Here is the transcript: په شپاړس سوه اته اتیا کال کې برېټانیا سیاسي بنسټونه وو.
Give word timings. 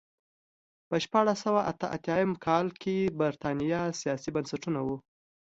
په 0.87 0.95
شپاړس 1.03 1.37
سوه 1.45 1.61
اته 1.71 1.85
اتیا 1.95 2.17
کال 2.45 2.67
کې 2.81 2.97
برېټانیا 3.19 3.81
سیاسي 4.01 4.29
بنسټونه 4.35 4.79
وو. 4.87 4.97